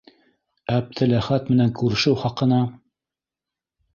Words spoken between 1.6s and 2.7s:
күрешеү хаҡына...